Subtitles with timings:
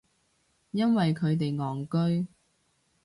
[0.71, 1.85] 因為佢哋戇
[2.21, 2.27] 居